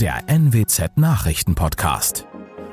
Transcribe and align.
der 0.00 0.24
NWZ 0.26 0.96
Nachrichtenpodcast. 0.96 2.26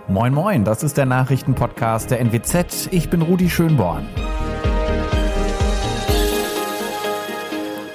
Moin 0.08 0.34
moin, 0.34 0.64
das 0.64 0.82
ist 0.82 0.98
der 0.98 1.06
Nachrichtenpodcast 1.06 2.10
der 2.10 2.20
NWZ. 2.20 2.90
Ich 2.90 3.12
bin 3.12 3.22
Rudi 3.22 3.48
Schönborn. 3.48 4.08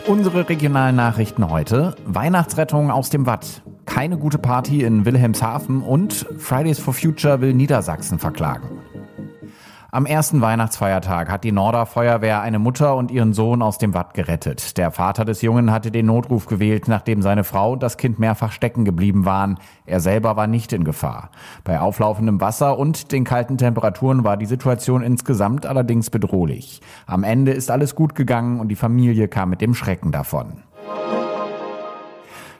Unsere 0.06 0.48
regionalen 0.48 0.94
Nachrichten 0.94 1.50
heute. 1.50 1.96
Weihnachtsrettung 2.04 2.92
aus 2.92 3.10
dem 3.10 3.26
Watt. 3.26 3.62
Keine 3.84 4.16
gute 4.16 4.38
Party 4.38 4.84
in 4.84 5.04
Wilhelmshaven 5.04 5.82
und 5.82 6.12
Fridays 6.38 6.78
for 6.78 6.94
Future 6.94 7.40
will 7.40 7.52
Niedersachsen 7.52 8.20
verklagen. 8.20 8.85
Am 9.92 10.04
ersten 10.04 10.40
Weihnachtsfeiertag 10.40 11.30
hat 11.30 11.44
die 11.44 11.52
Norder 11.52 11.86
Feuerwehr 11.86 12.40
eine 12.40 12.58
Mutter 12.58 12.96
und 12.96 13.12
ihren 13.12 13.32
Sohn 13.32 13.62
aus 13.62 13.78
dem 13.78 13.94
Watt 13.94 14.14
gerettet. 14.14 14.76
Der 14.78 14.90
Vater 14.90 15.24
des 15.24 15.42
Jungen 15.42 15.70
hatte 15.70 15.92
den 15.92 16.06
Notruf 16.06 16.46
gewählt, 16.46 16.88
nachdem 16.88 17.22
seine 17.22 17.44
Frau 17.44 17.74
und 17.74 17.84
das 17.84 17.96
Kind 17.96 18.18
mehrfach 18.18 18.50
stecken 18.50 18.84
geblieben 18.84 19.24
waren. 19.24 19.58
Er 19.86 20.00
selber 20.00 20.36
war 20.36 20.48
nicht 20.48 20.72
in 20.72 20.82
Gefahr. 20.82 21.30
Bei 21.62 21.78
auflaufendem 21.78 22.40
Wasser 22.40 22.76
und 22.78 23.12
den 23.12 23.22
kalten 23.22 23.58
Temperaturen 23.58 24.24
war 24.24 24.36
die 24.36 24.46
Situation 24.46 25.04
insgesamt 25.04 25.66
allerdings 25.66 26.10
bedrohlich. 26.10 26.80
Am 27.06 27.22
Ende 27.22 27.52
ist 27.52 27.70
alles 27.70 27.94
gut 27.94 28.16
gegangen 28.16 28.58
und 28.58 28.68
die 28.68 28.76
Familie 28.76 29.28
kam 29.28 29.50
mit 29.50 29.60
dem 29.60 29.74
Schrecken 29.74 30.10
davon. 30.10 30.64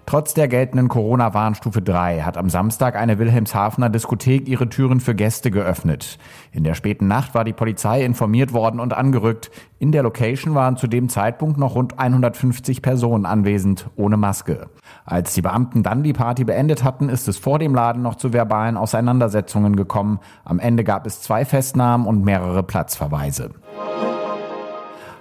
Trotz 0.08 0.34
der 0.34 0.46
geltenden 0.46 0.86
Corona-Warnstufe 0.86 1.82
3 1.82 2.20
hat 2.20 2.36
am 2.36 2.48
Samstag 2.48 2.94
eine 2.94 3.18
Wilhelmshavener 3.18 3.90
Diskothek 3.90 4.46
ihre 4.46 4.68
Türen 4.68 5.00
für 5.00 5.16
Gäste 5.16 5.50
geöffnet. 5.50 6.20
In 6.52 6.62
der 6.62 6.74
späten 6.74 7.08
Nacht 7.08 7.34
war 7.34 7.42
die 7.42 7.52
Polizei 7.52 8.04
informiert 8.04 8.52
worden 8.52 8.78
und 8.78 8.92
angerückt. 8.92 9.50
In 9.80 9.90
der 9.90 10.04
Location 10.04 10.54
waren 10.54 10.76
zu 10.76 10.86
dem 10.86 11.08
Zeitpunkt 11.08 11.58
noch 11.58 11.74
rund 11.74 11.98
150 11.98 12.82
Personen 12.82 13.26
anwesend, 13.26 13.90
ohne 13.96 14.16
Maske. 14.16 14.68
Als 15.04 15.34
die 15.34 15.42
Beamten 15.42 15.82
dann 15.82 16.04
die 16.04 16.12
Party 16.12 16.44
beendet 16.44 16.84
hatten, 16.84 17.08
ist 17.08 17.26
es 17.26 17.36
vor 17.36 17.58
dem 17.58 17.74
Laden 17.74 18.02
noch 18.02 18.14
zu 18.14 18.32
verbalen 18.32 18.76
Auseinandersetzungen 18.76 19.74
gekommen. 19.74 20.20
Am 20.44 20.60
Ende 20.60 20.84
gab 20.84 21.04
es 21.04 21.20
zwei 21.20 21.44
Festnahmen 21.44 22.06
und 22.06 22.24
mehrere 22.24 22.62
Platzverweise. 22.62 23.50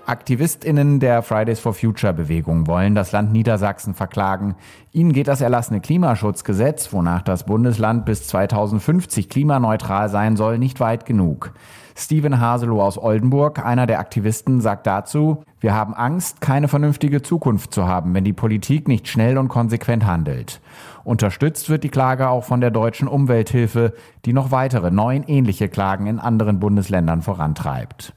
AktivistInnen 0.08 1.00
der 1.00 1.24
Fridays 1.24 1.60
for 1.60 1.74
Future 1.74 2.14
Bewegung 2.14 2.68
wollen 2.68 2.94
das 2.94 3.12
Land 3.12 3.32
Niedersachsen 3.32 3.96
verklagen. 3.96 4.56
Ihnen 4.92 5.14
geht 5.14 5.28
das 5.28 5.42
erlassene 5.42 5.82
Klimaschutzgesetz, 5.82 6.94
wonach 6.94 7.24
das 7.24 7.48
Bundesland 7.48 8.06
bis 8.06 8.28
2050 8.28 9.30
klimaneutral 9.30 10.10
sein 10.10 10.36
soll, 10.38 10.60
nicht 10.60 10.80
weit 10.80 11.08
genug. 11.08 11.54
Steven 11.98 12.40
Haselow 12.40 12.84
aus 12.84 13.00
Oldenburg, 13.00 13.66
einer 13.66 13.88
der 13.88 14.00
Aktivisten, 14.00 14.62
sagt 14.62 14.86
dazu, 14.86 15.44
wir 15.60 15.74
haben 15.74 15.96
Angst, 15.96 16.40
keine 16.40 16.68
vernünftige 16.68 17.24
Zukunft 17.24 17.74
zu 17.74 17.88
haben, 17.88 18.14
wenn 18.14 18.26
die 18.26 18.34
Politik 18.34 18.88
nicht 18.88 19.08
schnell 19.08 19.40
und 19.40 19.48
konsequent 19.48 20.06
handelt. 20.06 20.62
Unterstützt 21.04 21.68
wird 21.70 21.84
die 21.84 21.90
Klage 21.90 22.30
auch 22.30 22.44
von 22.44 22.62
der 22.62 22.70
deutschen 22.70 23.08
Umwelthilfe, 23.08 23.94
die 24.26 24.34
noch 24.34 24.52
weitere 24.52 24.92
neun 24.92 25.24
ähnliche 25.24 25.68
Klagen 25.68 26.06
in 26.06 26.20
anderen 26.20 26.60
Bundesländern 26.60 27.24
vorantreibt. 27.24 28.14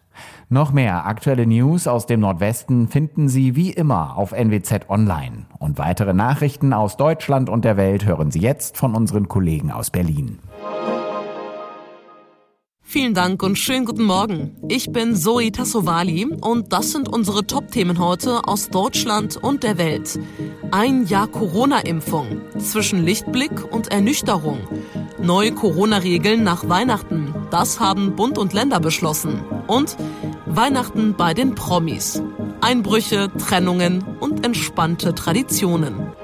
Noch 0.49 0.73
mehr 0.73 1.07
aktuelle 1.07 1.47
News 1.47 1.87
aus 1.87 2.07
dem 2.07 2.21
Nordwesten 2.21 2.89
finden 2.89 3.29
Sie 3.29 3.55
wie 3.57 3.71
immer 3.71 4.17
auf 4.17 4.33
NWZ 4.33 4.89
Online. 4.89 5.47
Und 5.59 5.79
weitere 5.79 6.15
Nachrichten 6.15 6.73
aus 6.73 6.97
Deutschland 6.97 7.49
und 7.49 7.65
der 7.65 7.77
Welt 7.77 8.07
hören 8.07 8.31
Sie 8.31 8.41
jetzt 8.41 8.77
von 8.77 8.95
unseren 8.95 9.29
Kollegen 9.29 9.71
aus 9.71 9.91
Berlin. 9.91 10.39
Vielen 12.91 13.13
Dank 13.13 13.43
und 13.43 13.59
schönen 13.59 13.85
guten 13.85 14.05
Morgen. 14.05 14.57
Ich 14.67 14.91
bin 14.91 15.15
Zoe 15.15 15.53
Tassovali 15.53 16.25
und 16.25 16.73
das 16.73 16.93
sind 16.93 17.07
unsere 17.07 17.47
Top-Themen 17.47 17.99
heute 17.99 18.49
aus 18.49 18.71
Deutschland 18.71 19.37
und 19.37 19.63
der 19.63 19.77
Welt. 19.77 20.19
Ein 20.71 21.05
Jahr 21.05 21.27
Corona-Impfung 21.27 22.41
zwischen 22.59 23.05
Lichtblick 23.05 23.71
und 23.71 23.89
Ernüchterung. 23.89 24.61
Neue 25.21 25.53
Corona-Regeln 25.53 26.43
nach 26.43 26.67
Weihnachten. 26.71 27.35
Das 27.51 27.79
haben 27.79 28.17
Bund 28.17 28.39
und 28.39 28.55
Länder 28.55 28.81
beschlossen. 28.81 29.43
Und 29.67 29.99
Weihnachten 30.47 31.15
bei 31.15 31.35
den 31.35 31.55
Promis. 31.55 32.23
Einbrüche, 32.63 33.31
Trennungen 33.37 34.03
und 34.19 34.47
entspannte 34.47 35.15
Traditionen. 35.15 36.15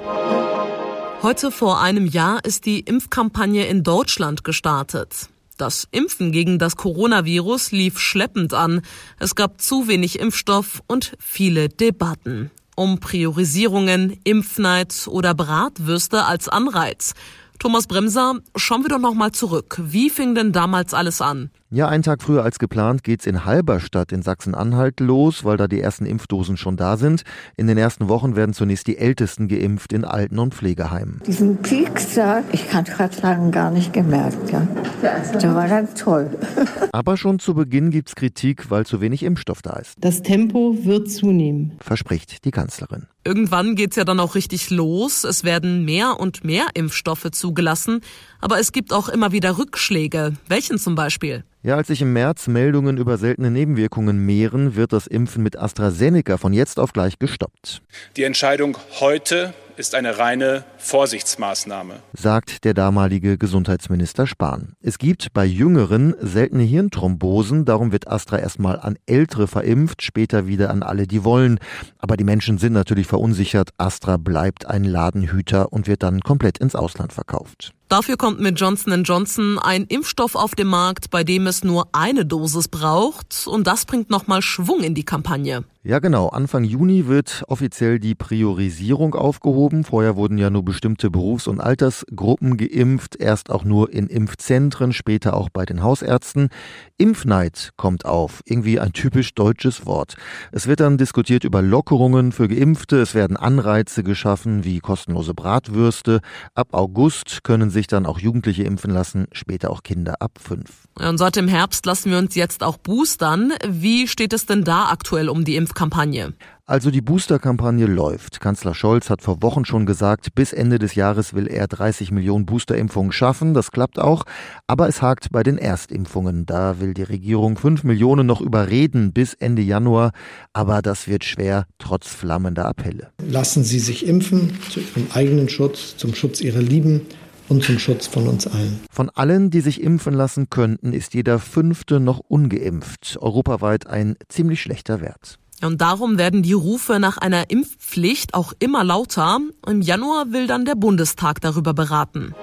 Heute 1.21 1.51
vor 1.51 1.83
einem 1.83 2.07
Jahr 2.07 2.43
ist 2.43 2.65
die 2.65 2.81
Impfkampagne 2.81 3.67
in 3.67 3.83
Deutschland 3.83 4.45
gestartet. 4.45 5.29
Das 5.57 5.87
Impfen 5.93 6.33
gegen 6.33 6.59
das 6.59 6.77
Coronavirus 6.77 7.71
lief 7.71 8.01
schleppend 8.01 8.55
an. 8.55 8.83
Es 9.21 9.37
gab 9.37 9.61
zu 9.61 9.87
wenig 9.87 10.19
Impfstoff 10.19 10.83
und 10.89 11.13
viele 11.21 11.69
Debatten. 11.69 12.51
Um 12.75 12.99
Priorisierungen, 12.99 14.19
Impfneid 14.25 15.07
oder 15.07 15.33
Bratwürste 15.33 16.25
als 16.25 16.49
Anreiz. 16.49 17.15
Thomas 17.61 17.87
Bremser, 17.87 18.41
schauen 18.57 18.83
wir 18.83 18.89
doch 18.89 18.99
noch 18.99 19.15
mal 19.15 19.31
zurück. 19.31 19.81
Wie 19.81 20.11
fing 20.11 20.35
denn 20.35 20.51
damals 20.51 20.93
alles 20.93 21.21
an? 21.21 21.51
Ja, 21.75 21.89
einen 21.89 22.05
Tag 22.05 22.23
früher 22.23 22.45
als 22.45 22.61
geplant 22.61 23.03
geht's 23.03 23.27
in 23.27 23.45
Halberstadt 23.45 24.13
in 24.13 24.23
Sachsen-Anhalt 24.23 25.01
los, 25.01 25.43
weil 25.43 25.57
da 25.57 25.67
die 25.67 25.81
ersten 25.81 26.07
Impfdosen 26.07 26.57
schon 26.57 26.77
da 26.77 26.97
sind. 26.97 27.25
In 27.57 27.67
den 27.67 27.79
ersten 27.79 28.09
Wochen 28.09 28.37
werden 28.37 28.55
zunächst 28.55 28.87
die 28.87 28.97
Ältesten 28.97 29.49
geimpft 29.49 29.93
in 29.93 30.05
Alten- 30.05 30.39
und 30.39 30.55
Pflegeheimen. 30.55 31.21
Diesen 31.27 31.57
Piekstag, 31.57 32.45
ich 32.53 32.69
kann 32.69 32.85
gerade 32.85 33.13
sagen, 33.13 33.51
gar 33.51 33.73
nicht 33.73 33.93
gemerkt. 33.93 34.53
Ja. 34.53 34.69
Der 35.03 35.53
war 35.57 35.67
ganz 35.67 35.95
toll. 35.95 36.31
Aber 36.93 37.17
schon 37.17 37.41
zu 37.41 37.55
Beginn 37.55 37.91
gibt's 37.91 38.15
Kritik, 38.15 38.71
weil 38.71 38.87
zu 38.87 39.01
wenig 39.01 39.25
Impfstoff 39.25 39.61
da 39.61 39.73
ist. 39.73 39.97
Das 39.99 40.23
Tempo 40.23 40.77
wird 40.85 41.11
zunehmen, 41.11 41.73
verspricht 41.81 42.45
die 42.45 42.53
Kanzlerin. 42.53 43.09
Irgendwann 43.25 43.75
geht's 43.75 43.97
ja 43.97 44.05
dann 44.05 44.21
auch 44.21 44.37
richtig 44.37 44.71
los. 44.71 45.25
Es 45.25 45.43
werden 45.43 45.85
mehr 45.85 46.21
und 46.21 46.45
mehr 46.45 46.67
Impfstoffe 46.75 47.31
zugelassen. 47.33 48.01
Aber 48.41 48.61
es 48.61 48.71
gibt 48.71 48.93
auch 48.93 49.09
immer 49.09 49.33
wieder 49.33 49.59
Rückschläge. 49.59 50.35
Welchen 50.47 50.79
zum 50.79 50.95
Beispiel? 50.95 51.43
Ja, 51.67 51.77
als 51.77 51.87
sich 51.87 52.03
im 52.03 52.13
März 52.13 52.47
Meldungen 52.47 52.99
über 52.99 53.17
seltene 53.17 53.51
Nebenwirkungen 53.51 54.19
mehren, 54.19 54.77
wird 54.77 54.93
das 54.93 55.07
Impfen 55.07 55.43
mit 55.43 55.59
AstraZeneca 55.59 56.37
von 56.37 56.53
jetzt 56.53 56.79
auf 56.79 56.93
gleich 56.93 57.19
gestoppt. 57.19 57.81
Die 58.19 58.25
Entscheidung 58.25 58.77
heute 59.01 59.55
ist 59.79 59.95
eine 59.95 60.19
reine 60.19 60.65
Vorsichtsmaßnahme, 60.77 61.95
sagt 62.13 62.65
der 62.65 62.75
damalige 62.75 63.39
Gesundheitsminister 63.39 64.27
Spahn. 64.27 64.75
Es 64.83 64.99
gibt 64.99 65.33
bei 65.33 65.47
Jüngeren 65.47 66.15
seltene 66.21 66.65
Hirnthrombosen, 66.65 67.65
darum 67.65 67.93
wird 67.93 68.09
Astra 68.09 68.39
erstmal 68.39 68.79
an 68.79 68.99
Ältere 69.07 69.49
verimpft, 69.49 70.03
später 70.03 70.47
wieder 70.47 70.69
an 70.69 70.83
alle, 70.83 71.07
die 71.07 71.25
wollen. 71.25 71.59
Aber 71.97 72.19
die 72.19 72.25
Menschen 72.25 72.59
sind 72.59 72.75
natürlich 72.75 73.07
verunsichert. 73.07 73.71
Astra 73.79 74.19
bleibt 74.19 74.67
ein 74.67 74.85
Ladenhüter 74.85 75.73
und 75.73 75.89
wird 75.89 76.03
dann 76.03 76.21
komplett 76.21 76.59
ins 76.59 76.75
Ausland 76.75 77.15
verkauft. 77.15 77.74
Dafür 77.95 78.17
kommt 78.17 78.41
mit 78.41 78.59
Johnson 78.59 79.05
Johnson 79.05 79.57
ein 79.61 79.85
Impfstoff 79.85 80.35
auf 80.35 80.57
den 80.57 80.67
Markt, 80.67 81.11
bei 81.11 81.23
dem 81.23 81.47
es 81.47 81.63
nur 81.63 81.87
eine 81.93 82.27
Dosis 82.27 82.67
braucht 82.67 83.47
und 83.47 83.69
das 83.69 83.85
bringt 83.85 84.11
nochmal 84.11 84.43
Schwung 84.43 84.83
in 84.83 84.97
die 84.97 85.05
Kampagne. 85.05 85.63
Ja, 85.87 85.99
genau. 85.99 86.29
Anfang 86.29 86.65
Juni 86.65 87.09
wird 87.09 87.45
offiziell 87.47 87.99
die 87.99 88.15
Priorisierung 88.15 89.15
aufgehoben. 89.15 89.85
Vorher 89.85 90.17
wurden 90.17 90.39
ja 90.39 90.49
nur 90.49 90.65
bestimmte 90.65 91.11
Berufs- 91.11 91.47
und 91.47 91.61
Altersgruppen 91.61 92.57
geimpft. 92.57 93.17
Erst 93.17 93.51
auch 93.51 93.65
nur 93.65 93.93
in 93.93 94.07
Impfzentren, 94.07 94.95
später 94.95 95.37
auch 95.37 95.51
bei 95.51 95.67
den 95.67 95.83
Hausärzten. 95.83 96.49
Impfneid 96.97 97.73
kommt 97.77 98.07
auf. 98.07 98.41
Irgendwie 98.47 98.81
ein 98.81 98.95
typisch 98.95 99.35
deutsches 99.35 99.85
Wort. 99.85 100.15
Es 100.53 100.67
wird 100.67 100.81
dann 100.81 100.97
diskutiert 100.97 101.45
über 101.45 101.61
Lockerungen 101.61 102.33
für 102.33 102.49
Geimpfte. 102.49 103.03
Es 103.03 103.15
werden 103.15 103.37
Anreize 103.37 104.03
geschaffen, 104.03 104.65
wie 104.65 104.79
kostenlose 104.79 105.35
Bratwürste. 105.35 106.21
Ab 106.55 106.69
August 106.73 107.45
können 107.45 107.69
sich 107.69 107.89
dann 107.89 108.07
auch 108.07 108.19
Jugendliche 108.19 108.63
impfen 108.63 108.91
lassen, 108.91 109.27
später 109.33 109.69
auch 109.71 109.83
Kinder 109.83 110.15
ab 110.23 110.39
fünf. 110.41 110.85
Und 110.95 111.19
seit 111.19 111.37
dem 111.37 111.49
Herbst 111.49 111.85
lassen 111.85 112.11
wir 112.11 112.19
uns 112.19 112.37
jetzt 112.37 112.63
auch 112.63 112.79
boostern. 112.79 113.53
Wie 113.69 114.07
steht 114.07 114.33
es 114.33 114.47
denn 114.47 114.65
da 114.65 114.89
aktuell 114.91 115.29
um 115.29 115.45
die 115.45 115.57
Impfkampagne? 115.75 116.35
Also 116.67 116.93
die 116.93 117.01
Booster-Kampagne 117.01 117.87
läuft. 117.87 118.41
Kanzler 118.41 118.75
Scholz 118.75 119.11
hat 119.11 119.23
vor 119.23 119.43
Wochen 119.43 119.65
schon 119.65 119.87
gesagt, 119.87 120.35
bis 120.37 120.53
Ende 120.53 120.79
des 120.79 120.95
Jahres 120.95 121.35
will 121.35 121.49
er 121.49 121.67
30 121.67 122.13
Millionen 122.13 122.47
Boosterimpfungen 122.47 123.11
schaffen. 123.11 123.55
Das 123.55 123.73
klappt 123.73 123.99
auch. 123.99 124.23
Aber 124.69 124.89
es 124.89 125.03
hakt 125.03 125.33
bei 125.33 125.43
den 125.43 125.59
Erstimpfungen. 125.59 126.47
Da 126.47 126.81
will 126.81 126.95
die 126.95 127.03
Regierung 127.03 127.59
5 127.59 127.83
Millionen 127.83 128.27
noch 128.27 128.41
überreden 128.41 129.13
bis 129.13 129.35
Ende 129.35 129.63
Januar. 129.63 130.13
Aber 130.53 130.81
das 130.81 131.09
wird 131.09 131.25
schwer, 131.25 131.67
trotz 131.79 132.09
flammender 132.09 132.67
Appelle. 132.67 133.11
Lassen 133.29 133.65
Sie 133.65 133.81
sich 133.81 134.07
impfen 134.07 134.57
zu 134.71 134.79
Ihrem 134.79 135.09
eigenen 135.13 135.49
Schutz, 135.49 135.97
zum 135.97 136.15
Schutz 136.15 136.41
Ihrer 136.41 136.63
Lieben 136.63 137.03
und 137.49 137.65
zum 137.65 137.79
Schutz 137.79 138.07
von 138.07 138.29
uns 138.29 138.47
allen. 138.47 138.81
Von 138.91 139.11
allen, 139.11 139.51
die 139.51 139.61
sich 139.61 139.83
impfen 139.83 140.15
lassen 140.15 140.49
könnten, 140.51 140.93
ist 140.93 141.15
jeder 141.15 141.39
Fünfte 141.39 142.01
noch 142.01 142.21
ungeimpft. 142.21 143.19
Europaweit 143.21 143.87
ein 143.87 144.17
ziemlich 144.29 144.63
schlechter 144.63 145.01
Wert. 145.01 145.39
Und 145.65 145.81
darum 145.81 146.19
werden 146.19 146.43
die 146.43 146.53
Rufe 146.53 147.01
nach 147.01 147.17
einer 147.17 147.51
Impfpflicht 147.51 148.35
auch 148.35 148.53
immer 148.59 148.85
lauter. 148.85 149.39
Im 149.67 149.81
Januar 149.81 150.33
will 150.33 150.47
dann 150.47 150.65
der 150.65 150.75
Bundestag 150.75 151.41
darüber 151.41 151.75
beraten. 151.75 152.35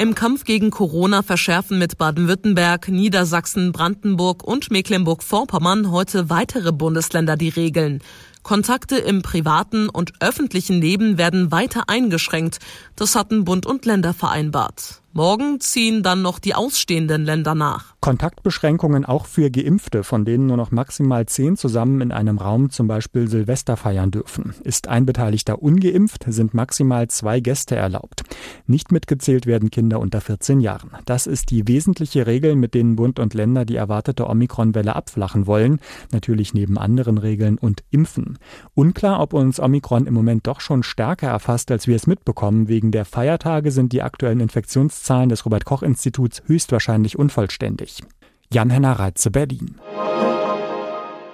Im 0.00 0.14
Kampf 0.14 0.44
gegen 0.44 0.70
Corona 0.70 1.22
verschärfen 1.22 1.76
mit 1.78 1.98
Baden-Württemberg, 1.98 2.88
Niedersachsen, 2.88 3.72
Brandenburg 3.72 4.44
und 4.44 4.70
Mecklenburg-Vorpommern 4.70 5.90
heute 5.90 6.30
weitere 6.30 6.70
Bundesländer 6.70 7.36
die 7.36 7.48
Regeln. 7.48 8.00
Kontakte 8.44 8.96
im 8.96 9.22
privaten 9.22 9.88
und 9.88 10.12
öffentlichen 10.20 10.80
Leben 10.80 11.18
werden 11.18 11.50
weiter 11.50 11.88
eingeschränkt. 11.88 12.60
Das 12.94 13.16
hatten 13.16 13.44
Bund 13.44 13.66
und 13.66 13.84
Länder 13.86 14.14
vereinbart. 14.14 15.02
Morgen 15.14 15.58
ziehen 15.58 16.02
dann 16.02 16.20
noch 16.20 16.38
die 16.38 16.54
ausstehenden 16.54 17.24
Länder 17.24 17.54
nach. 17.54 17.94
Kontaktbeschränkungen 18.00 19.06
auch 19.06 19.24
für 19.24 19.50
Geimpfte, 19.50 20.04
von 20.04 20.26
denen 20.26 20.46
nur 20.46 20.58
noch 20.58 20.70
maximal 20.70 21.24
zehn 21.24 21.56
zusammen 21.56 22.02
in 22.02 22.12
einem 22.12 22.36
Raum 22.36 22.70
zum 22.70 22.88
Beispiel 22.88 23.26
Silvester 23.26 23.78
feiern 23.78 24.10
dürfen. 24.10 24.54
Ist 24.64 24.86
ein 24.86 25.06
Beteiligter 25.06 25.62
ungeimpft, 25.62 26.26
sind 26.28 26.52
maximal 26.52 27.08
zwei 27.08 27.40
Gäste 27.40 27.74
erlaubt. 27.74 28.22
Nicht 28.66 28.92
mitgezählt 28.92 29.46
werden 29.46 29.70
Kinder 29.70 29.98
unter 29.98 30.20
14 30.20 30.60
Jahren. 30.60 30.90
Das 31.06 31.26
ist 31.26 31.50
die 31.50 31.66
wesentliche 31.66 32.26
Regel, 32.26 32.54
mit 32.54 32.74
denen 32.74 32.94
Bund 32.96 33.18
und 33.18 33.32
Länder 33.32 33.64
die 33.64 33.76
erwartete 33.76 34.28
Omikron-Welle 34.28 34.94
abflachen 34.94 35.46
wollen. 35.46 35.80
Natürlich 36.12 36.52
neben 36.52 36.76
anderen 36.76 37.16
Regeln 37.16 37.56
und 37.56 37.82
Impfen. 37.90 38.38
Unklar, 38.74 39.20
ob 39.20 39.32
uns 39.32 39.58
Omikron 39.58 40.06
im 40.06 40.14
Moment 40.14 40.46
doch 40.46 40.60
schon 40.60 40.82
stärker 40.82 41.28
erfasst, 41.28 41.70
als 41.70 41.86
wir 41.86 41.96
es 41.96 42.06
mitbekommen. 42.06 42.68
Wegen 42.68 42.92
der 42.92 43.06
Feiertage 43.06 43.70
sind 43.70 43.92
die 43.92 44.02
aktuellen 44.02 44.40
Infektionszahlen 44.40 44.98
Zahlen 45.08 45.30
des 45.30 45.46
Robert 45.46 45.64
Koch 45.64 45.82
Instituts 45.82 46.42
höchstwahrscheinlich 46.44 47.18
unvollständig. 47.18 48.02
Jan-Henner 48.52 48.92
Reitze, 48.92 49.30
Berlin. 49.30 49.76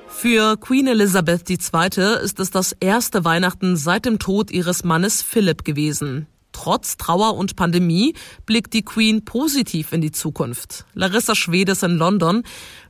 Für 0.07 0.57
Queen 0.57 0.87
Elizabeth 0.87 1.51
II. 1.51 2.23
ist 2.23 2.39
es 2.39 2.53
das 2.53 2.71
erste 2.79 3.25
Weihnachten 3.25 3.77
seit 3.77 4.05
dem 4.05 4.21
Tod 4.21 4.53
ihres 4.53 4.85
Mannes 4.85 5.23
Philipp 5.23 5.65
gewesen. 5.65 6.29
Trotz 6.53 6.97
Trauer 6.99 7.35
und 7.35 7.57
Pandemie 7.57 8.15
blickt 8.47 8.75
die 8.75 8.85
Queen 8.85 9.25
positiv 9.25 9.93
in 9.93 10.01
die 10.01 10.13
Zukunft. 10.13 10.87
Larissa 10.95 11.35
Schwedes 11.35 11.83
in 11.83 11.97
London. 11.97 12.45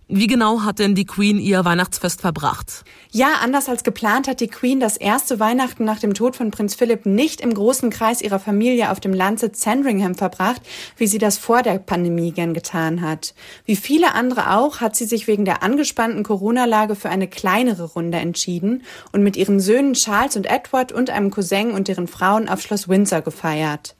Wie 0.06 0.26
genau 0.26 0.60
hat 0.64 0.80
denn 0.80 0.94
die 0.94 1.06
Queen 1.06 1.38
ihr 1.38 1.64
Weihnachtsfest 1.64 2.20
verbracht? 2.20 2.84
Ja, 3.10 3.36
anders 3.42 3.70
als 3.70 3.84
geplant 3.84 4.28
hat 4.28 4.40
die 4.40 4.48
Queen 4.48 4.78
das 4.78 4.98
erste 4.98 5.40
Weihnachten 5.40 5.84
nach 5.84 5.98
dem 5.98 6.12
Tod 6.12 6.36
von 6.36 6.50
Prinz 6.50 6.74
Philipp 6.74 7.06
nicht 7.06 7.40
im 7.40 7.54
großen 7.54 7.88
Kreis 7.88 8.20
ihrer 8.20 8.38
Familie 8.38 8.90
auf 8.90 9.00
dem 9.00 9.14
Landsitz 9.14 9.62
Sandringham 9.62 10.14
verbracht, 10.14 10.60
wie 10.98 11.06
sie 11.06 11.16
das 11.16 11.38
vor 11.38 11.62
der 11.62 11.78
Pandemie 11.78 12.32
gern 12.32 12.52
getan 12.52 13.00
hat. 13.00 13.34
Wie 13.64 13.76
viele 13.76 14.14
andere 14.14 14.50
auch 14.50 14.82
hat 14.82 14.94
sie 14.94 15.06
sich 15.06 15.26
wegen 15.26 15.46
der 15.46 15.62
angespannten 15.62 16.22
Corona-Lage 16.22 16.96
für 16.96 17.08
eine 17.08 17.26
kleinere 17.26 17.84
Runde 17.84 18.18
entschieden 18.18 18.82
und 19.12 19.22
mit 19.22 19.38
ihren 19.38 19.58
Söhnen 19.58 19.94
Charles 19.94 20.36
und 20.36 20.44
Edward 20.44 20.92
und 20.92 21.08
einem 21.08 21.30
Cousin 21.30 21.70
und 21.70 21.88
deren 21.88 22.08
Frauen 22.08 22.50
auf 22.50 22.60
Schloss 22.60 22.90
Windsor 22.90 23.22
gefeiert. 23.22 23.96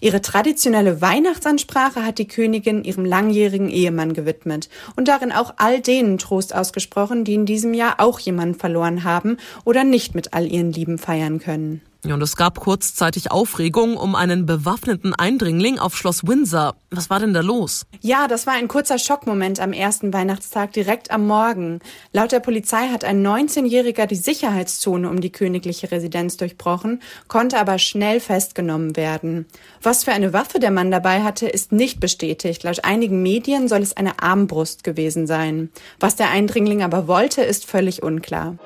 Ihre 0.00 0.20
traditionelle 0.20 1.00
Weihnachtsansprache 1.00 2.04
hat 2.04 2.18
die 2.18 2.28
Königin 2.28 2.84
ihrem 2.84 3.04
langjährigen 3.04 3.68
Ehemann 3.68 4.14
gewidmet 4.14 4.68
und 4.96 5.08
darin 5.08 5.32
auch 5.32 5.54
all 5.56 5.80
denen 5.80 6.18
Trost 6.18 6.54
ausgesprochen, 6.54 7.24
die 7.24 7.34
in 7.34 7.46
diesem 7.46 7.74
Jahr 7.74 7.96
auch 7.98 8.18
jemanden 8.18 8.58
verloren 8.58 9.04
haben 9.04 9.36
oder 9.64 9.84
nicht 9.84 10.14
mit 10.14 10.34
all 10.34 10.46
ihren 10.46 10.72
Lieben 10.72 10.98
feiern 10.98 11.38
können. 11.38 11.82
Ja, 12.04 12.14
und 12.14 12.22
es 12.22 12.34
gab 12.34 12.58
kurzzeitig 12.58 13.30
Aufregung 13.30 13.96
um 13.96 14.16
einen 14.16 14.44
bewaffneten 14.44 15.14
Eindringling 15.14 15.78
auf 15.78 15.96
Schloss 15.96 16.26
Windsor. 16.26 16.74
Was 16.90 17.10
war 17.10 17.20
denn 17.20 17.32
da 17.32 17.42
los? 17.42 17.86
Ja, 18.00 18.26
das 18.26 18.44
war 18.44 18.54
ein 18.54 18.66
kurzer 18.66 18.98
Schockmoment 18.98 19.60
am 19.60 19.72
ersten 19.72 20.12
Weihnachtstag 20.12 20.72
direkt 20.72 21.12
am 21.12 21.28
Morgen. 21.28 21.78
Laut 22.12 22.32
der 22.32 22.40
Polizei 22.40 22.88
hat 22.88 23.04
ein 23.04 23.24
19-Jähriger 23.24 24.06
die 24.06 24.16
Sicherheitszone 24.16 25.08
um 25.08 25.20
die 25.20 25.30
königliche 25.30 25.92
Residenz 25.92 26.36
durchbrochen, 26.36 27.00
konnte 27.28 27.56
aber 27.56 27.78
schnell 27.78 28.18
festgenommen 28.18 28.96
werden. 28.96 29.46
Was 29.80 30.02
für 30.02 30.10
eine 30.10 30.32
Waffe 30.32 30.58
der 30.58 30.72
Mann 30.72 30.90
dabei 30.90 31.22
hatte, 31.22 31.46
ist 31.46 31.70
nicht 31.70 32.00
bestätigt. 32.00 32.64
Laut 32.64 32.84
einigen 32.84 33.22
Medien 33.22 33.68
soll 33.68 33.80
es 33.80 33.96
eine 33.96 34.20
Armbrust 34.20 34.82
gewesen 34.82 35.28
sein. 35.28 35.70
Was 36.00 36.16
der 36.16 36.30
Eindringling 36.30 36.82
aber 36.82 37.06
wollte, 37.06 37.42
ist 37.42 37.64
völlig 37.64 38.02
unklar. 38.02 38.56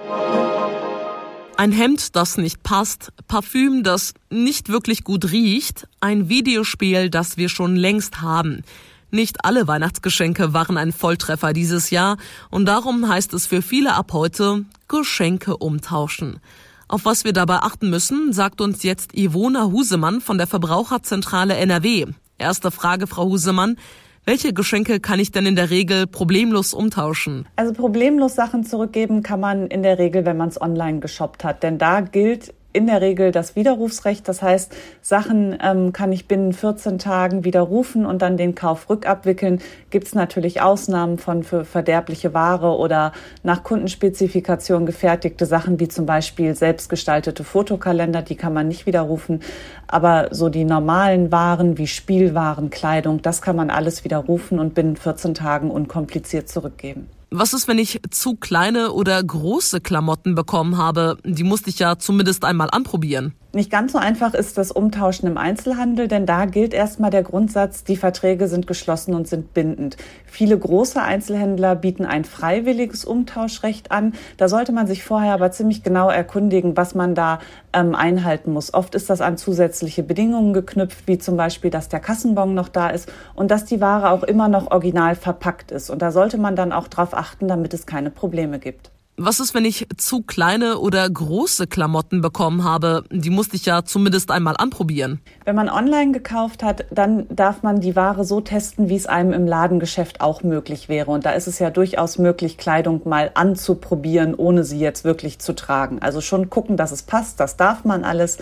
Ein 1.58 1.73
Hemd, 1.73 2.17
das 2.17 2.37
nicht 2.37 2.62
passt, 2.62 3.12
Parfüm, 3.29 3.82
das 3.82 4.12
nicht 4.29 4.69
wirklich 4.69 5.05
gut 5.05 5.32
riecht, 5.32 5.88
ein 6.00 6.29
Videospiel, 6.29 7.08
das 7.08 7.38
wir 7.38 7.49
schon 7.49 7.76
längst 7.76 8.20
haben. 8.20 8.62
Nicht 9.11 9.43
alle 9.43 9.67
Weihnachtsgeschenke 9.67 10.53
waren 10.53 10.76
ein 10.76 10.93
Volltreffer 10.93 11.55
dieses 11.55 11.88
Jahr 11.88 12.19
und 12.50 12.67
darum 12.67 13.08
heißt 13.08 13.32
es 13.32 13.47
für 13.47 13.62
viele 13.62 13.94
ab 13.94 14.12
heute 14.12 14.67
Geschenke 14.87 15.56
umtauschen. 15.56 16.41
Auf 16.88 17.06
was 17.06 17.25
wir 17.25 17.32
dabei 17.32 17.61
achten 17.61 17.88
müssen, 17.88 18.35
sagt 18.35 18.61
uns 18.61 18.82
jetzt 18.82 19.17
Ivona 19.17 19.64
Husemann 19.64 20.20
von 20.20 20.37
der 20.37 20.47
Verbraucherzentrale 20.47 21.56
NRW. 21.56 22.05
Erste 22.37 22.70
Frage, 22.70 23.06
Frau 23.06 23.25
Husemann. 23.25 23.79
Welche 24.28 24.52
Geschenke 24.52 24.99
kann 24.99 25.20
ich 25.20 25.31
denn 25.31 25.46
in 25.46 25.55
der 25.55 25.70
Regel 25.70 26.08
problemlos 26.08 26.75
umtauschen? 26.75 27.46
Also 27.55 27.73
problemlos 27.73 28.34
Sachen 28.34 28.64
zurückgeben 28.64 29.23
kann 29.23 29.38
man 29.38 29.69
in 29.69 29.84
der 29.84 30.00
Regel, 30.00 30.26
wenn 30.26 30.37
man 30.37 30.49
es 30.49 30.61
online 30.61 30.99
geshoppt 30.99 31.44
hat. 31.44 31.62
Denn 31.62 31.78
da 31.78 32.00
gilt 32.00 32.52
in 32.76 32.87
der 32.87 33.00
Regel 33.00 33.32
das 33.32 33.56
Widerrufsrecht. 33.56 34.28
Das 34.28 34.43
heißt, 34.43 34.76
Sachen 35.00 35.56
ähm, 35.62 35.94
kann 35.94 36.12
ich 36.12 36.28
binnen 36.28 36.52
14 36.52 36.99
Tagen 36.99 37.43
widerrufen 37.43 38.05
und 38.05 38.20
dann 38.20 38.37
den 38.37 38.55
Kauf 38.55 38.90
rückabwickeln. 38.90 39.61
Gibt 39.88 40.08
es 40.08 40.14
natürlich 40.14 40.61
Ausnahmen 40.61 41.17
von 41.17 41.43
für 41.43 41.64
verderbliche 41.64 42.34
Ware 42.34 42.76
oder 42.76 43.12
nach 43.43 43.64
Kundenspezifikation 43.64 44.84
gefertigte 44.84 45.46
Sachen, 45.46 45.81
wie 45.81 45.88
zum 45.88 46.05
Beispiel 46.05 46.55
selbstgestaltete 46.55 47.44
Fotokalender, 47.44 48.20
die 48.20 48.37
kann 48.37 48.52
man 48.52 48.69
nicht 48.69 48.84
widerrufen. 48.84 49.40
Aber 49.87 50.29
so 50.32 50.50
die 50.50 50.64
normalen 50.64 51.32
Waren 51.32 51.79
wie 51.79 51.87
Spielwaren, 51.87 52.69
Kleidung, 52.69 53.22
das 53.22 53.40
kann 53.40 53.56
man 53.56 53.70
alles 53.70 54.05
widerrufen 54.05 54.58
und 54.58 54.75
binnen 54.75 54.96
14 54.96 55.32
Tagen 55.32 55.70
unkompliziert 55.70 56.50
zurückgeben. 56.50 57.08
Was 57.38 57.52
ist, 57.52 57.68
wenn 57.68 57.76
ich 57.76 58.00
zu 58.10 58.36
kleine 58.36 58.92
oder 58.92 59.22
große 59.22 59.82
Klamotten 59.82 60.34
bekommen 60.34 60.78
habe? 60.78 61.18
Die 61.22 61.42
musste 61.42 61.68
ich 61.68 61.78
ja 61.78 61.98
zumindest 61.98 62.46
einmal 62.46 62.70
anprobieren. 62.70 63.34
Nicht 63.56 63.70
ganz 63.70 63.93
so 63.93 63.99
einfach 63.99 64.35
ist 64.35 64.58
das 64.58 64.70
Umtauschen 64.70 65.26
im 65.26 65.38
Einzelhandel, 65.38 66.08
denn 66.08 66.26
da 66.26 66.44
gilt 66.44 66.75
erstmal 66.75 67.08
der 67.08 67.23
Grundsatz, 67.23 67.85
die 67.85 67.97
Verträge 67.97 68.49
sind 68.49 68.67
geschlossen 68.67 69.14
und 69.14 69.26
sind 69.29 69.55
bindend. 69.55 69.97
Viele 70.26 70.58
große 70.58 71.00
Einzelhändler 71.00 71.75
bieten 71.75 72.05
ein 72.05 72.26
freiwilliges 72.26 73.06
Umtauschrecht 73.06 73.93
an. 73.93 74.12
Da 74.37 74.49
sollte 74.49 74.73
man 74.73 74.87
sich 74.87 75.05
vorher 75.05 75.32
aber 75.32 75.53
ziemlich 75.53 75.82
genau 75.82 76.11
erkundigen, 76.11 76.76
was 76.76 76.94
man 76.94 77.14
da 77.14 77.38
ähm, 77.73 77.94
einhalten 77.94 78.53
muss. 78.53 78.75
Oft 78.75 78.94
ist 78.94 79.08
das 79.08 79.23
an 79.23 79.38
zusätzliche 79.38 80.03
Bedingungen 80.03 80.53
geknüpft, 80.53 81.08
wie 81.08 81.17
zum 81.17 81.38
Beispiel, 81.38 81.70
dass 81.70 81.88
der 81.88 82.00
Kassenbon 82.00 82.53
noch 82.53 82.69
da 82.69 82.91
ist 82.91 83.11
und 83.35 83.50
dass 83.50 83.64
die 83.64 83.81
Ware 83.81 84.11
auch 84.11 84.23
immer 84.23 84.49
noch 84.49 84.70
original 84.70 85.14
verpackt 85.14 85.70
ist. 85.70 85.88
Und 85.88 86.03
da 86.03 86.12
sollte 86.12 86.37
man 86.37 86.56
dann 86.56 86.73
auch 86.73 86.88
darauf 86.88 87.14
achten, 87.14 87.49
damit 87.49 87.73
es 87.73 87.87
keine 87.87 88.11
Probleme 88.11 88.58
gibt. 88.58 88.91
Was 89.18 89.40
ist, 89.40 89.54
wenn 89.54 89.64
ich 89.64 89.86
zu 89.96 90.20
kleine 90.20 90.78
oder 90.78 91.08
große 91.08 91.66
Klamotten 91.66 92.20
bekommen 92.20 92.64
habe? 92.64 93.02
Die 93.10 93.30
musste 93.30 93.56
ich 93.56 93.64
ja 93.64 93.82
zumindest 93.82 94.30
einmal 94.30 94.56
anprobieren. 94.58 95.22
Wenn 95.46 95.56
man 95.56 95.70
online 95.70 96.12
gekauft 96.12 96.62
hat, 96.62 96.84
dann 96.91 97.26
darf 97.31 97.62
man 97.62 97.81
die 97.81 97.96
Ware 97.96 98.26
so 98.26 98.43
testen, 98.43 98.91
wie 98.91 98.94
es 98.94 99.06
einem 99.06 99.32
im 99.32 99.46
Ladengeschäft 99.46 100.20
auch 100.20 100.43
möglich 100.43 100.91
wäre. 100.91 101.10
Und 101.10 101.24
da 101.24 101.31
ist 101.31 101.46
es 101.46 101.58
ja 101.58 101.70
durchaus 101.70 102.19
möglich, 102.19 102.58
Kleidung 102.58 103.08
mal 103.08 103.31
anzuprobieren, 103.32 104.34
ohne 104.34 104.64
sie 104.64 104.81
jetzt 104.81 105.05
wirklich 105.05 105.38
zu 105.38 105.55
tragen. 105.55 106.02
Also 106.02 106.20
schon 106.20 106.50
gucken, 106.50 106.76
dass 106.76 106.93
es 106.93 107.02
passt, 107.02 107.41
das 107.41 107.56
darf 107.56 107.86
man 107.86 108.05
alles. 108.05 108.36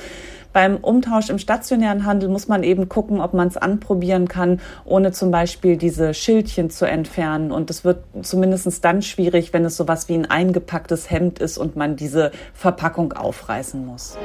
Beim 0.55 0.77
Umtausch 0.77 1.31
im 1.31 1.41
stationären 1.41 2.07
Handel 2.07 2.29
muss 2.29 2.47
man 2.47 2.63
eben 2.63 2.89
gucken, 2.89 3.21
ob 3.21 3.35
man 3.35 3.49
es 3.49 3.57
anprobieren 3.57 4.29
kann, 4.29 4.61
ohne 4.85 5.11
zum 5.11 5.33
Beispiel 5.33 5.77
diese 5.77 6.15
Schildchen 6.15 6.71
zu 6.71 6.87
entfernen. 6.87 7.51
Und 7.51 7.71
es 7.71 7.85
wird 7.85 8.05
zumindest 8.23 8.85
dann 8.85 9.03
schwierig, 9.03 9.53
wenn 9.53 9.65
es 9.65 9.77
sowas 9.77 10.09
wie 10.09 10.15
ein 10.15 10.31
eingepacktes 10.31 11.11
Hemd 11.11 11.41
ist 11.41 11.59
und 11.59 11.75
man 11.75 11.97
diese 11.97 12.31
Verpackung 12.55 13.15
aufreißen 13.15 13.85
muss. 13.85 14.17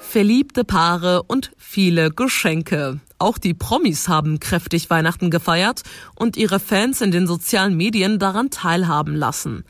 Verliebte 0.00 0.64
Paare 0.64 1.22
und 1.22 1.52
viele 1.56 2.10
Geschenke. 2.10 2.98
Auch 3.20 3.38
die 3.38 3.54
Promis 3.54 4.08
haben 4.08 4.40
kräftig 4.40 4.90
Weihnachten 4.90 5.30
gefeiert 5.30 5.82
und 6.16 6.36
ihre 6.36 6.58
Fans 6.58 7.00
in 7.00 7.12
den 7.12 7.28
sozialen 7.28 7.76
Medien 7.76 8.18
daran 8.18 8.50
teilhaben 8.50 9.14
lassen. 9.14 9.64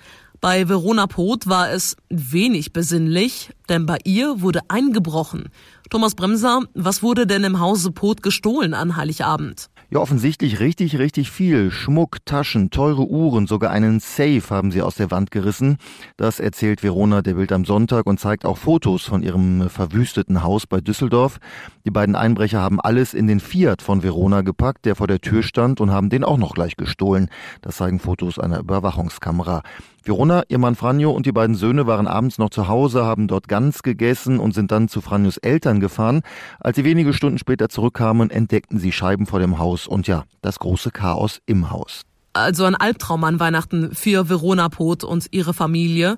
Bei 0.45 0.69
Verona 0.69 1.07
Poth 1.07 1.47
war 1.47 1.71
es 1.71 1.97
wenig 2.11 2.75
besinnlich, 2.75 3.49
denn 3.71 3.87
bei 3.87 3.97
ihr 4.05 4.43
wurde 4.43 4.61
eingebrochen. 4.69 5.49
Thomas 5.89 6.15
Bremser, 6.15 6.61
was 6.75 7.03
wurde 7.03 7.27
denn 7.27 7.45
im 7.45 7.61
Hause 7.61 7.93
Poth 7.93 8.23
gestohlen 8.23 8.75
an 8.75 8.95
Heiligabend? 8.95 9.71
Ja, 9.91 10.01
offensichtlich 10.01 10.61
richtig, 10.61 10.99
richtig 10.99 11.31
viel. 11.31 11.71
Schmuck, 11.71 12.25
Taschen, 12.25 12.71
teure 12.71 13.07
Uhren, 13.07 13.47
sogar 13.47 13.71
einen 13.71 14.01
Safe 14.01 14.43
haben 14.49 14.71
sie 14.71 14.81
aus 14.81 14.95
der 14.95 15.11
Wand 15.11 15.31
gerissen. 15.31 15.77
Das 16.17 16.41
erzählt 16.41 16.83
Verona 16.83 17.21
der 17.21 17.35
Bild 17.35 17.53
am 17.53 17.67
Sonntag 17.67 18.07
und 18.07 18.19
zeigt 18.19 18.47
auch 18.47 18.57
Fotos 18.57 19.03
von 19.03 19.23
ihrem 19.23 19.69
verwüsteten 19.69 20.43
Haus 20.43 20.67
bei 20.67 20.81
Düsseldorf. 20.81 21.39
Die 21.85 21.91
beiden 21.91 22.17
Einbrecher 22.17 22.61
haben 22.61 22.81
alles 22.81 23.13
in 23.13 23.27
den 23.27 23.41
Fiat 23.41 23.83
von 23.83 24.03
Verona 24.03 24.41
gepackt, 24.41 24.87
der 24.87 24.97
vor 24.97 25.07
der 25.07 25.21
Tür 25.21 25.43
stand 25.43 25.83
und 25.83 25.91
haben 25.91 26.09
den 26.09 26.25
auch 26.25 26.39
noch 26.39 26.55
gleich 26.55 26.77
gestohlen. 26.77 27.29
Das 27.61 27.77
zeigen 27.77 28.01
Fotos 28.01 28.39
einer 28.39 28.61
Überwachungskamera. 28.61 29.63
Verona, 30.07 30.43
ihr 30.49 30.59
Mann 30.59 30.75
Franjo 30.75 31.11
und 31.13 31.25
die 31.25 31.33
beiden 31.33 31.55
Söhne 31.57 31.87
waren 31.87 32.07
abends 32.07 32.37
noch 32.37 32.51
zu 32.51 32.69
Hause, 32.69 33.05
haben 33.05 33.27
dort 33.27 33.49
ganz 33.49 33.83
gegessen 33.83 34.39
und 34.39 34.53
sind 34.53 34.71
dann 34.71 34.89
zu 34.89 35.01
Franjos 35.01 35.39
Eltern 35.39 35.81
gefahren. 35.81 36.21
Als 36.61 36.77
sie 36.77 36.85
wenige 36.85 37.15
Stunden 37.15 37.39
später 37.39 37.71
zurückkamen, 37.71 38.29
entdeckten 38.29 38.79
sie 38.79 38.93
Scheiben 38.93 39.25
vor 39.25 39.41
dem 39.41 39.59
Haus 39.59 39.74
und 39.87 40.07
ja, 40.07 40.25
das 40.43 40.59
große 40.59 40.91
Chaos 40.91 41.41
im 41.47 41.71
Haus. 41.71 42.03
Also 42.33 42.65
ein 42.65 42.75
Albtraum 42.75 43.23
an 43.25 43.39
Weihnachten 43.39 43.95
für 43.95 44.29
Verona 44.29 44.69
Poth 44.69 45.05
und 45.05 45.29
ihre 45.31 45.55
Familie. 45.55 46.17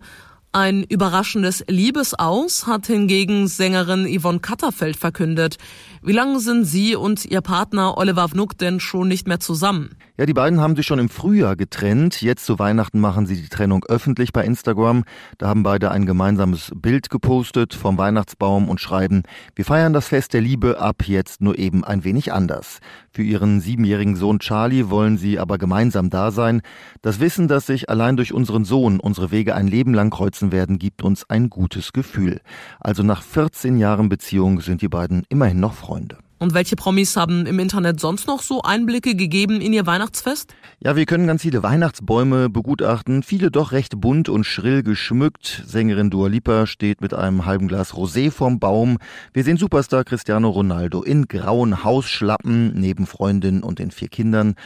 Ein 0.53 0.85
überraschendes 0.85 1.65
Liebesaus 1.69 2.67
hat 2.67 2.87
hingegen 2.87 3.47
Sängerin 3.47 4.07
Yvonne 4.07 4.41
Katterfeld 4.41 4.97
verkündet. 4.97 5.59
Wie 6.03 6.13
lange 6.13 6.41
sind 6.41 6.65
sie 6.65 6.97
und 6.97 7.27
ihr 7.27 7.43
Partner 7.43 7.99
Oliver 7.99 8.29
Vnuk 8.29 8.57
denn 8.57 8.81
schon 8.81 9.09
nicht 9.09 9.29
mehr 9.29 9.41
zusammen? 9.41 9.97
Ja, 10.19 10.25
die 10.25 10.33
beiden 10.33 10.63
haben 10.63 10.77
sich 10.77 10.87
schon 10.87 10.99
im 10.99 11.11
Frühjahr 11.11 11.57
getrennt. 11.57 12.23
Jetzt 12.23 12.47
zu 12.47 12.59
Weihnachten 12.59 13.01
machen 13.01 13.27
sie 13.27 13.37
die 13.37 13.51
Trennung 13.51 13.85
öffentlich 13.85 14.33
bei 14.33 14.47
Instagram. 14.47 15.05
Da 15.37 15.47
haben 15.49 15.63
beide 15.63 15.91
ein 15.91 16.07
gemeinsames 16.07 16.73
Bild 16.75 17.11
gepostet 17.11 17.75
vom 17.75 17.99
Weihnachtsbaum 17.99 18.71
und 18.71 18.81
schreiben, 18.81 19.25
wir 19.55 19.67
feiern 19.67 19.93
das 19.93 20.09
Fest 20.09 20.33
der 20.33 20.41
Liebe 20.41 20.81
ab 20.81 21.03
jetzt 21.07 21.43
nur 21.43 21.59
eben 21.59 21.85
ein 21.85 22.03
wenig 22.03 22.33
anders. 22.33 22.79
Für 23.11 23.23
ihren 23.23 23.61
siebenjährigen 23.61 24.17
Sohn 24.17 24.39
Charlie 24.39 24.89
wollen 24.89 25.19
sie 25.19 25.39
aber 25.39 25.59
gemeinsam 25.59 26.09
da 26.09 26.31
sein. 26.31 26.63
Das 27.03 27.21
Wissen, 27.21 27.47
dass 27.47 27.67
sich 27.67 27.91
allein 27.91 28.17
durch 28.17 28.33
unseren 28.33 28.65
Sohn 28.65 29.01
unsere 29.01 29.31
Wege 29.31 29.55
ein 29.55 29.67
Leben 29.67 29.93
lang 29.93 30.09
kreuzen 30.09 30.51
werden, 30.51 30.79
gibt 30.79 31.03
uns 31.03 31.29
ein 31.29 31.51
gutes 31.51 31.93
Gefühl. 31.93 32.41
Also 32.81 33.03
nach 33.03 33.23
14 33.23 33.77
Jahren 33.77 34.09
Beziehung 34.09 34.63
sind 34.63 34.81
die 34.81 34.89
beiden 34.89 35.25
immerhin 35.29 35.61
noch 35.61 35.75
Freunde. 35.75 36.17
Und 36.39 36.53
welche 36.53 36.77
Promis 36.77 37.17
haben 37.17 37.47
im 37.47 37.59
Internet 37.59 37.99
sonst 37.99 38.27
noch 38.27 38.43
so 38.43 38.61
Einblicke 38.63 39.15
gegeben 39.15 39.63
in 39.63 39.73
ihr 39.73 39.87
Weihnachtsfest? 39.87 40.55
Ja, 40.81 40.95
wir 40.95 41.07
können 41.07 41.27
ganz 41.27 41.41
viele 41.41 41.63
Weihnachtsbäume 41.63 42.51
begutachten, 42.51 43.23
viele 43.23 43.51
doch 43.51 43.73
recht 43.73 43.99
bunt 44.01 44.29
und 44.29 44.45
schrill 44.45 44.83
geschmückt. 44.83 45.63
Sängerin 45.67 46.11
Dua 46.11 46.29
Lipa 46.29 46.67
steht 46.67 47.01
mit 47.01 47.15
einem 47.15 47.47
halben 47.47 47.69
Glas 47.69 47.95
Rosé 47.95 48.31
vorm 48.31 48.61
Baum. 48.61 48.99
Wir 49.33 49.45
sehen 49.45 49.57
Superstar 49.57 50.05
Cristiano 50.05 50.51
Ronaldo 50.51 51.03
in 51.03 51.27
grauen 51.27 51.85
Hausschlappen 51.85 52.79
neben 52.79 53.07
Freundin 53.07 53.63
und 53.63 53.79
den 53.79 53.91
vier 53.91 54.09
Kindern. 54.09 54.57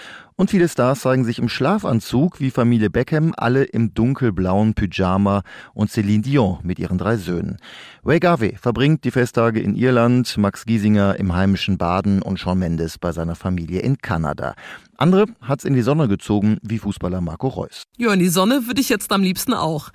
Und 0.41 0.51
viele 0.51 0.71
Stars 0.71 1.01
zeigen 1.01 1.27
sich 1.27 1.39
im 1.39 1.51
Schlafanzug, 1.51 2.41
wie 2.41 2.51
Familie 2.51 2.89
Beckham, 2.89 3.35
alle 3.37 3.65
im 3.65 3.93
dunkelblauen 3.93 4.73
Pyjama 4.73 5.43
und 5.75 5.91
Celine 5.91 6.23
Dion 6.23 6.61
mit 6.63 6.79
ihren 6.79 6.97
drei 6.97 7.19
Söhnen. 7.19 7.59
Ray 8.07 8.21
Garvey 8.21 8.57
verbringt 8.57 9.05
die 9.05 9.11
Festtage 9.11 9.61
in 9.61 9.75
Irland, 9.75 10.39
Max 10.39 10.65
Giesinger 10.65 11.17
im 11.17 11.35
heimischen 11.35 11.77
Baden 11.77 12.23
und 12.23 12.41
Shawn 12.41 12.59
Mendes 12.59 12.97
bei 12.97 13.13
seiner 13.13 13.35
Familie 13.35 13.81
in 13.81 13.99
Kanada. 13.99 14.55
Andere 14.97 15.27
hat's 15.43 15.67
in 15.67 15.75
die 15.75 15.83
Sonne 15.83 16.09
gezogen, 16.09 16.57
wie 16.63 16.79
Fußballer 16.79 17.21
Marco 17.21 17.49
Reus. 17.49 17.83
Ja, 17.99 18.11
in 18.15 18.21
die 18.21 18.29
Sonne 18.29 18.67
würde 18.67 18.81
ich 18.81 18.89
jetzt 18.89 19.13
am 19.13 19.23
liebsten 19.23 19.53
auch. 19.53 19.91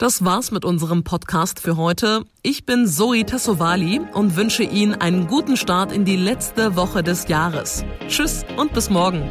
Das 0.00 0.24
war's 0.24 0.50
mit 0.50 0.64
unserem 0.64 1.04
Podcast 1.04 1.60
für 1.60 1.76
heute. 1.76 2.24
Ich 2.42 2.64
bin 2.64 2.86
Zoe 2.86 3.26
Tassovali 3.26 4.00
und 4.14 4.34
wünsche 4.34 4.62
Ihnen 4.62 4.94
einen 4.94 5.26
guten 5.26 5.58
Start 5.58 5.92
in 5.92 6.06
die 6.06 6.16
letzte 6.16 6.74
Woche 6.74 7.02
des 7.02 7.28
Jahres. 7.28 7.84
Tschüss 8.08 8.46
und 8.56 8.72
bis 8.72 8.88
morgen. 8.88 9.28